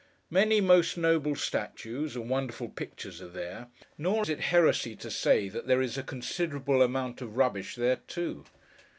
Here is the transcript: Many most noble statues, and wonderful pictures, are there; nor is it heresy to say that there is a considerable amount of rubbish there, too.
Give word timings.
Many 0.31 0.61
most 0.61 0.97
noble 0.97 1.35
statues, 1.35 2.15
and 2.15 2.27
wonderful 2.27 2.69
pictures, 2.69 3.21
are 3.21 3.27
there; 3.27 3.67
nor 3.99 4.23
is 4.23 4.29
it 4.29 4.39
heresy 4.39 4.95
to 4.95 5.11
say 5.11 5.47
that 5.47 5.67
there 5.67 5.79
is 5.79 5.95
a 5.95 6.01
considerable 6.01 6.81
amount 6.81 7.21
of 7.21 7.37
rubbish 7.37 7.75
there, 7.75 7.97
too. 7.97 8.43